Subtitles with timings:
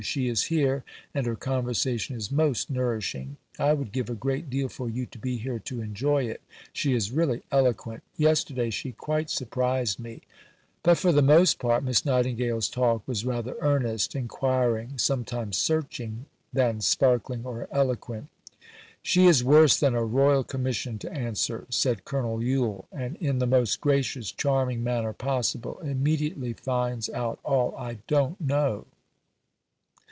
[0.03, 3.37] She is here, and her conversation is most nourishing.
[3.59, 6.41] I would give a great deal for you to be here to enjoy it.
[6.73, 8.01] She is really eloquent.
[8.17, 10.21] Yesterday she quite surprised me."
[10.81, 16.81] But for the most part Miss Nightingale's talk was rather earnest, inquiring, sometimes searching, than
[16.81, 18.27] sparkling or eloquent.
[19.03, 23.45] "She is worse than a Royal Commission to answer," said Colonel Yule; "and, in the
[23.45, 28.87] most gracious, charming manner possible, immediately finds out all I don't know."